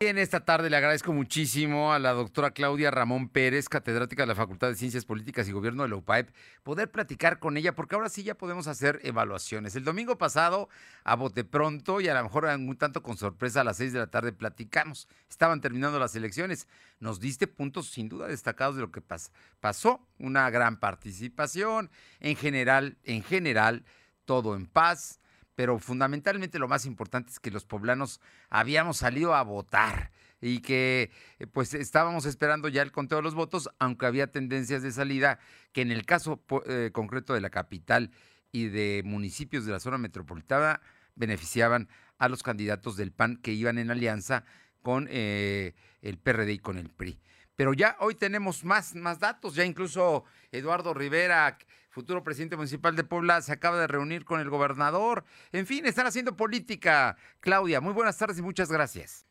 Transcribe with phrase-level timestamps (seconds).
[0.00, 4.36] En esta tarde le agradezco muchísimo a la doctora Claudia Ramón Pérez, catedrática de la
[4.36, 6.30] Facultad de Ciencias Políticas y Gobierno de la UPAEP,
[6.62, 9.74] poder platicar con ella, porque ahora sí ya podemos hacer evaluaciones.
[9.74, 10.68] El domingo pasado,
[11.02, 13.98] a bote pronto y a lo mejor un tanto con sorpresa, a las seis de
[13.98, 15.08] la tarde platicamos.
[15.28, 16.68] Estaban terminando las elecciones.
[17.00, 20.06] Nos diste puntos sin duda destacados de lo que pasó.
[20.20, 21.90] Una gran participación.
[22.20, 23.84] En general, en general,
[24.26, 25.18] todo en paz
[25.58, 31.10] pero fundamentalmente lo más importante es que los poblanos habíamos salido a votar y que
[31.40, 35.40] eh, pues estábamos esperando ya el conteo de los votos, aunque había tendencias de salida
[35.72, 38.12] que en el caso eh, concreto de la capital
[38.52, 40.80] y de municipios de la zona metropolitana
[41.16, 41.88] beneficiaban
[42.18, 44.44] a los candidatos del PAN que iban en alianza
[44.82, 47.18] con eh, el PRD y con el PRI.
[47.58, 50.22] Pero ya hoy tenemos más, más datos, ya incluso
[50.52, 51.58] Eduardo Rivera,
[51.90, 55.24] futuro presidente municipal de Puebla, se acaba de reunir con el gobernador.
[55.50, 57.16] En fin, están haciendo política.
[57.40, 59.26] Claudia, muy buenas tardes y muchas gracias.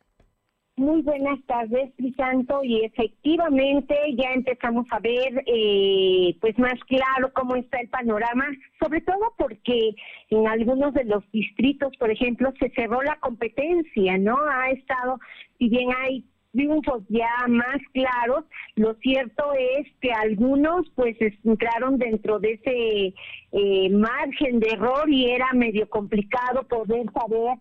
[0.76, 7.56] Muy buenas tardes, Crisanto, y efectivamente ya empezamos a ver eh, pues más claro cómo
[7.56, 8.44] está el panorama,
[8.78, 9.94] sobre todo porque
[10.28, 14.36] en algunos de los distritos, por ejemplo, se cerró la competencia, ¿no?
[14.38, 15.18] Ha estado,
[15.58, 18.44] si bien hay triunfos ya más claros.
[18.76, 23.14] Lo cierto es que algunos pues entraron dentro de ese
[23.52, 27.58] eh, margen de error y era medio complicado poder saber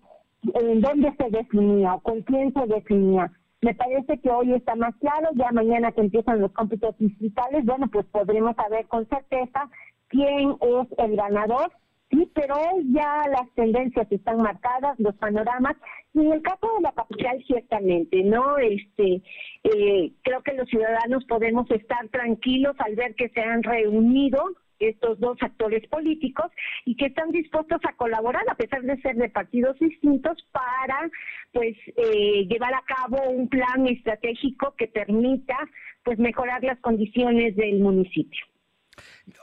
[0.54, 3.32] en dónde se definía o con quién se definía.
[3.62, 7.88] Me parece que hoy está más claro, ya mañana que empiezan los cómputos distritales, bueno,
[7.92, 9.70] pues podremos saber con certeza
[10.10, 11.72] quién es el ganador
[12.10, 12.56] Sí, pero
[12.94, 15.76] ya las tendencias están marcadas, los panoramas,
[16.14, 18.58] y en el caso de la capital ciertamente, ¿no?
[18.58, 19.22] Este,
[19.64, 24.42] eh, creo que los ciudadanos podemos estar tranquilos al ver que se han reunido
[24.80, 26.48] estos dos actores políticos
[26.86, 31.10] y que están dispuestos a colaborar a pesar de ser de partidos distintos para
[31.52, 35.58] pues eh, llevar a cabo un plan estratégico que permita
[36.04, 38.46] pues mejorar las condiciones del municipio.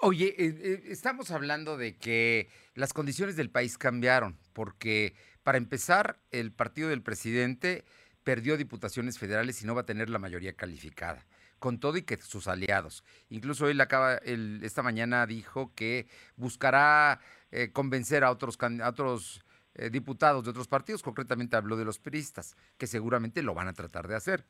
[0.00, 6.19] Oye, eh, eh, estamos hablando de que las condiciones del país cambiaron, porque para empezar,
[6.31, 7.84] el partido del presidente
[8.22, 11.26] perdió diputaciones federales y no va a tener la mayoría calificada,
[11.59, 13.04] con todo y que sus aliados.
[13.28, 17.20] Incluso él acaba, esta mañana dijo que buscará
[17.50, 19.43] eh, convencer a otros, a otros
[19.91, 24.06] diputados de otros partidos, concretamente habló de los peristas, que seguramente lo van a tratar
[24.06, 24.47] de hacer.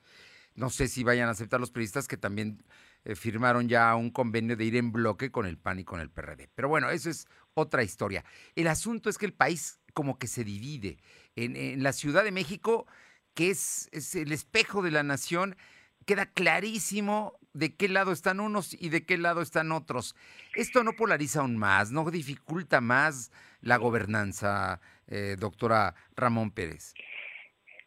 [0.55, 2.63] No sé si vayan a aceptar los periodistas que también
[3.05, 6.11] eh, firmaron ya un convenio de ir en bloque con el PAN y con el
[6.11, 6.49] PRD.
[6.55, 8.25] Pero bueno, eso es otra historia.
[8.55, 10.99] El asunto es que el país como que se divide.
[11.37, 12.87] En, la Ciudad de México,
[13.33, 15.57] que es, es el espejo de la nación,
[16.05, 20.15] queda clarísimo de qué lado están unos y de qué lado están otros.
[20.55, 26.95] Esto no polariza aún más, no dificulta más la gobernanza, eh, doctora Ramón Pérez.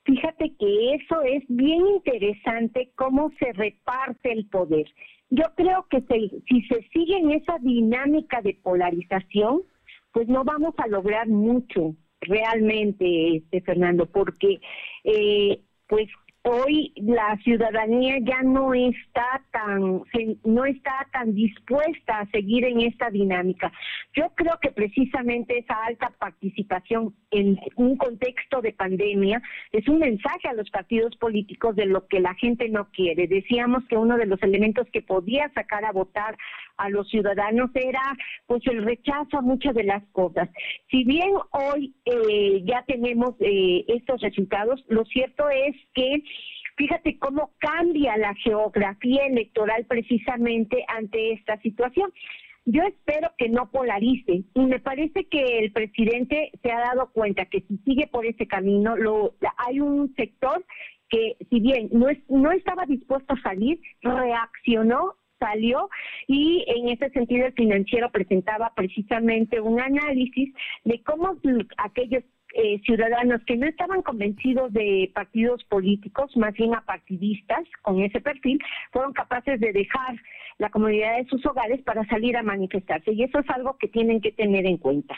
[0.08, 4.86] Fíjate que eso es bien interesante, cómo se reparte el poder.
[5.30, 6.02] Yo creo que
[6.48, 9.64] si se sigue en esa dinámica de polarización,
[10.14, 14.62] pues no vamos a lograr mucho realmente, este Fernando, porque
[15.04, 16.08] eh, pues
[16.48, 20.04] hoy la ciudadanía ya no está tan
[20.46, 23.72] no está tan dispuesta a seguir en esta dinámica.
[24.16, 29.42] Yo creo que precisamente esa alta participación en un contexto de pandemia
[29.72, 33.28] es un mensaje a los partidos políticos de lo que la gente no quiere.
[33.28, 36.38] Decíamos que uno de los elementos que podía sacar a votar
[36.78, 38.02] a los ciudadanos era
[38.46, 40.50] pues el rechazo a muchas de las cosas.
[40.90, 46.24] Si bien hoy eh, ya tenemos eh, estos resultados, lo cierto es que
[46.78, 52.12] fíjate cómo cambia la geografía electoral precisamente ante esta situación.
[52.66, 57.46] Yo espero que no polarice y me parece que el presidente se ha dado cuenta
[57.46, 60.66] que si sigue por ese camino, lo, hay un sector
[61.10, 65.90] que si bien no, es, no estaba dispuesto a salir, reaccionó salió
[66.28, 70.54] y en ese sentido el financiero presentaba precisamente un análisis
[70.84, 71.38] de cómo
[71.78, 78.20] aquellos eh, ciudadanos que no estaban convencidos de partidos políticos, más bien apartidistas con ese
[78.20, 78.60] perfil,
[78.92, 80.16] fueron capaces de dejar
[80.58, 83.12] la comunidad de sus hogares para salir a manifestarse.
[83.14, 85.16] Y eso es algo que tienen que tener en cuenta.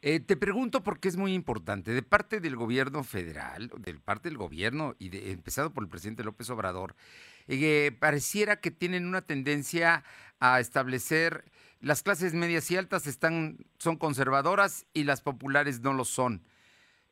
[0.00, 4.38] Eh, te pregunto porque es muy importante, de parte del gobierno federal, de parte del
[4.38, 6.96] gobierno y de, empezado por el presidente López Obrador,
[7.98, 10.04] pareciera que tienen una tendencia
[10.40, 11.44] a establecer
[11.80, 16.44] las clases medias y altas están, son conservadoras y las populares no lo son.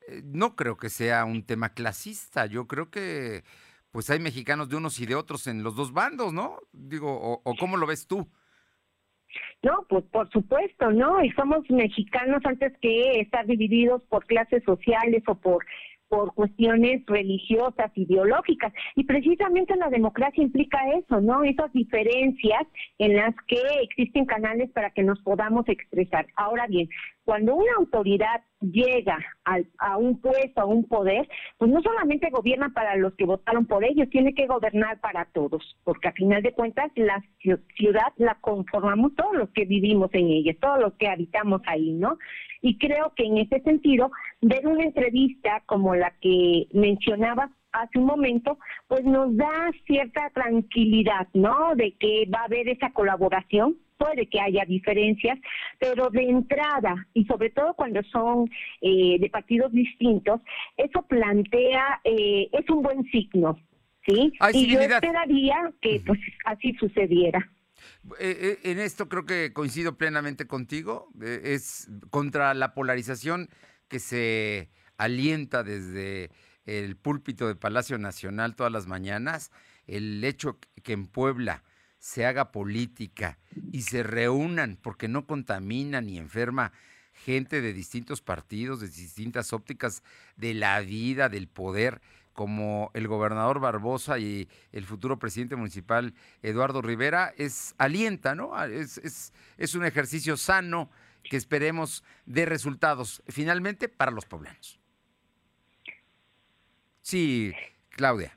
[0.06, 3.44] Eh, no creo que sea un tema clasista, yo creo que
[3.91, 6.59] pues hay mexicanos de unos y de otros en los dos bandos, ¿no?
[6.73, 8.31] Digo, o, o ¿cómo lo ves tú?
[9.62, 11.23] No, pues por supuesto, ¿no?
[11.23, 15.65] Y somos mexicanos antes que estar divididos por clases sociales o por
[16.11, 18.73] por cuestiones religiosas, ideológicas.
[18.97, 21.45] Y precisamente la democracia implica eso, ¿no?
[21.45, 22.67] Esas diferencias
[22.99, 26.27] en las que existen canales para que nos podamos expresar.
[26.35, 26.89] Ahora bien,
[27.25, 31.29] cuando una autoridad llega a, un puesto, a un poder,
[31.59, 35.77] pues no solamente gobierna para los que votaron por ellos, tiene que gobernar para todos,
[35.85, 40.56] porque a final de cuentas la ciudad la conformamos todos los que vivimos en ella,
[40.61, 42.19] todos los que habitamos ahí, ¿no?
[42.63, 44.11] Y creo que en ese sentido,
[44.41, 48.59] ver una entrevista como la que mencionabas hace un momento,
[48.89, 51.75] pues nos da cierta tranquilidad, ¿no?
[51.77, 55.39] De que va a haber esa colaboración, puede que haya diferencias,
[55.79, 58.51] pero de entrada, y sobre todo cuando son
[58.81, 60.41] eh, de partidos distintos,
[60.77, 63.59] eso plantea, eh, es un buen signo,
[64.07, 64.33] ¿sí?
[64.55, 67.47] y yo esperaría que pues así sucediera.
[68.19, 73.49] Eh, en esto creo que coincido plenamente contigo, es contra la polarización
[73.91, 76.31] que se alienta desde
[76.65, 79.51] el púlpito de Palacio Nacional todas las mañanas,
[79.87, 81.65] el hecho que en Puebla
[81.99, 83.39] se haga política
[83.73, 86.73] y se reúnan porque no contamina ni enferma
[87.13, 90.03] gente de distintos partidos, de distintas ópticas
[90.37, 92.01] de la vida, del poder,
[92.33, 98.63] como el gobernador Barbosa y el futuro presidente municipal Eduardo Rivera, es alienta, ¿no?
[98.65, 100.89] Es, es, es un ejercicio sano
[101.22, 104.81] que esperemos de resultados finalmente para los poblanos.
[107.00, 107.52] Sí,
[107.90, 108.37] Claudia.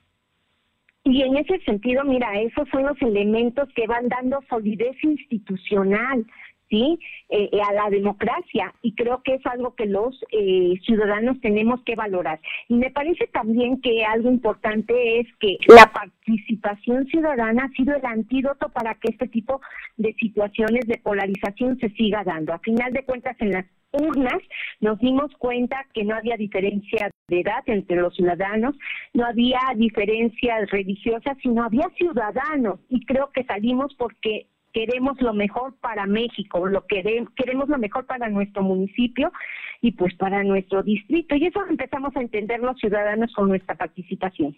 [1.04, 6.26] Y en ese sentido, mira, esos son los elementos que van dando solidez institucional,
[6.68, 6.98] ¿sí?
[7.28, 11.82] Eh, eh, a la democracia y creo que es algo que los eh, ciudadanos tenemos
[11.84, 12.40] que valorar.
[12.68, 18.04] Y me parece también que algo importante es que la participación ciudadana ha sido el
[18.04, 19.60] antídoto para que este tipo
[19.96, 22.52] de situaciones de polarización se siga dando.
[22.52, 24.42] A final de cuentas, en las urnas
[24.80, 28.76] nos dimos cuenta que no había diferencia de edad entre los ciudadanos,
[29.12, 35.74] no había diferencias religiosas, sino había ciudadanos y creo que salimos porque queremos lo mejor
[35.80, 39.32] para México, lo queremos, queremos lo mejor para nuestro municipio
[39.80, 41.36] y pues para nuestro distrito.
[41.36, 44.54] Y eso empezamos a entender los ciudadanos con nuestra participación.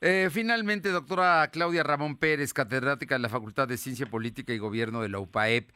[0.00, 5.02] Eh, finalmente, doctora Claudia Ramón Pérez, catedrática de la Facultad de Ciencia Política y Gobierno
[5.02, 5.70] de la UPAEP.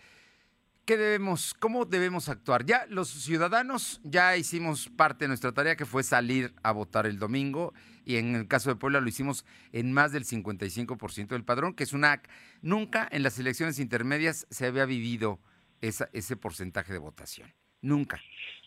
[0.84, 2.66] ¿Qué debemos, cómo debemos actuar?
[2.66, 7.20] Ya los ciudadanos ya hicimos parte de nuestra tarea que fue salir a votar el
[7.20, 7.72] domingo
[8.04, 11.84] y en el caso de Puebla lo hicimos en más del 55% del padrón, que
[11.84, 12.20] es una
[12.62, 15.38] nunca en las elecciones intermedias se había vivido
[15.80, 18.20] ese porcentaje de votación, nunca.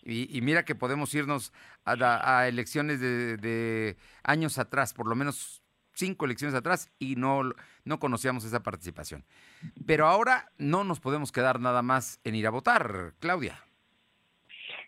[0.03, 1.51] Y, mira que podemos irnos
[1.83, 5.63] a, elecciones de años atrás, por lo menos
[5.95, 7.53] cinco elecciones atrás y no,
[7.85, 9.23] no conocíamos esa participación.
[9.85, 13.59] Pero ahora no nos podemos quedar nada más en ir a votar, Claudia.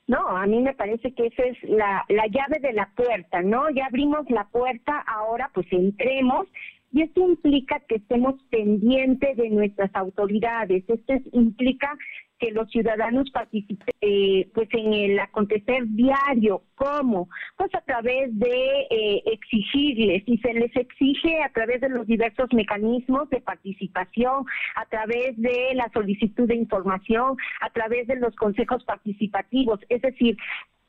[0.07, 3.69] No, a mí me parece que esa es la, la llave de la puerta, ¿no?
[3.69, 6.47] Ya abrimos la puerta, ahora pues entremos
[6.93, 11.93] y esto implica que estemos pendientes de nuestras autoridades, esto implica
[12.39, 16.63] que los ciudadanos participen eh, pues en el acontecer diario.
[16.75, 17.29] ¿Cómo?
[17.57, 22.53] Pues a través de eh, exigirles, y se les exige a través de los diversos
[22.53, 24.45] mecanismos de participación,
[24.75, 29.79] a través de la solicitud de información, a través de los consejos participativos.
[29.89, 30.37] Es decir,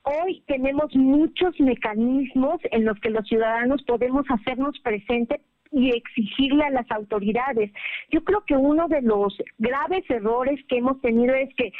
[0.02, 5.40] hoy tenemos muchos mecanismos en los que los ciudadanos podemos hacernos presentes
[5.72, 7.72] y exigirle a las autoridades.
[8.10, 11.72] Yo creo que uno de los graves errores que hemos tenido es que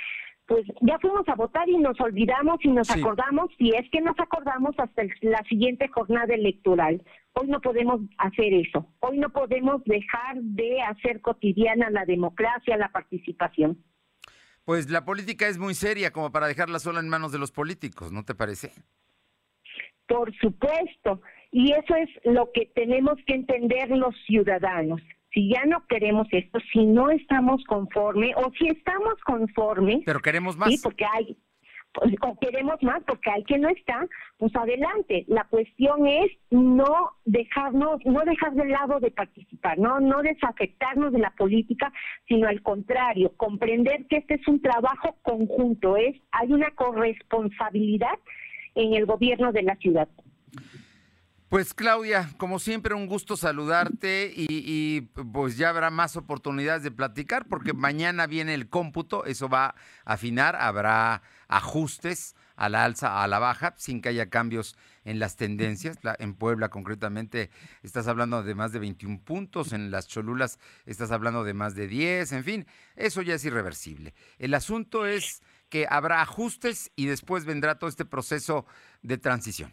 [0.48, 4.18] pues ya fuimos a votar y nos olvidamos y nos acordamos, si es que nos
[4.18, 7.02] acordamos hasta la siguiente jornada electoral.
[7.34, 8.86] Hoy no podemos hacer eso.
[9.00, 13.84] Hoy no podemos dejar de hacer cotidiana la democracia, la participación.
[14.64, 18.10] Pues la política es muy seria como para dejarla sola en manos de los políticos,
[18.10, 18.72] ¿no te parece?
[20.06, 21.20] Por supuesto.
[21.50, 25.00] Y eso es lo que tenemos que entender los ciudadanos.
[25.32, 30.00] Si ya no queremos esto, si no estamos conformes o si estamos conformes.
[30.04, 30.70] Pero queremos más.
[30.70, 31.36] Sí, porque hay.
[32.22, 35.24] O queremos más porque hay que no está, pues adelante.
[35.26, 41.18] La cuestión es no dejarnos, no dejar de lado de participar, no, no desafectarnos de
[41.18, 41.92] la política,
[42.28, 48.18] sino al contrario, comprender que este es un trabajo conjunto, es, hay una corresponsabilidad
[48.74, 50.08] en el gobierno de la ciudad.
[51.48, 55.00] Pues Claudia, como siempre un gusto saludarte y,
[55.32, 59.74] pues ya habrá más oportunidades de platicar porque mañana viene el cómputo, eso va a
[60.04, 65.36] afinar, habrá ajustes, a la alza, a la baja, sin que haya cambios en las
[65.36, 65.96] tendencias.
[66.18, 67.50] en Puebla, concretamente,
[67.82, 71.86] estás hablando de más de 21 puntos, en las Cholulas estás hablando de más de
[71.86, 74.12] 10, en fin, eso ya es irreversible.
[74.38, 75.40] El asunto es
[75.70, 78.66] que habrá ajustes y después vendrá todo este proceso
[79.02, 79.72] de transición.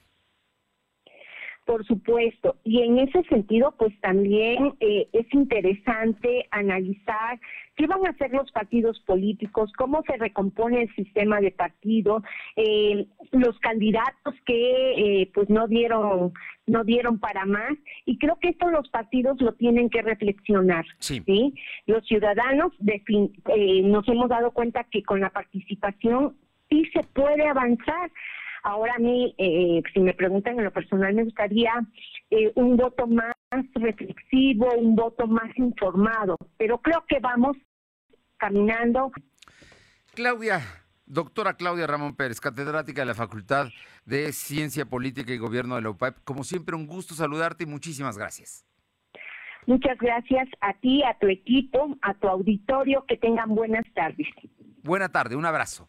[1.65, 7.39] Por supuesto, y en ese sentido, pues también eh, es interesante analizar
[7.75, 12.21] qué van a hacer los partidos políticos, cómo se recompone el sistema de partido,
[12.55, 16.33] eh, los candidatos que eh, pues no dieron
[16.67, 17.73] no dieron para más
[18.05, 21.23] y creo que esto los partidos lo tienen que reflexionar, sí.
[21.87, 26.35] Los ciudadanos nos hemos dado cuenta que con la participación
[26.69, 28.11] sí se puede avanzar.
[28.65, 31.71] Ahora a mí, eh, si me preguntan en lo personal, me gustaría
[32.31, 33.35] eh, un voto más
[33.75, 37.55] reflexivo, un voto más informado, pero creo que vamos
[38.37, 39.11] caminando.
[40.15, 40.61] Claudia,
[41.05, 43.67] doctora Claudia Ramón Pérez, catedrática de la Facultad
[44.03, 46.23] de Ciencia Política y Gobierno de la UPAEP.
[46.23, 48.65] Como siempre, un gusto saludarte y muchísimas gracias.
[49.67, 53.05] Muchas gracias a ti, a tu equipo, a tu auditorio.
[53.07, 54.27] Que tengan buenas tardes.
[54.81, 55.87] Buena tarde, un abrazo.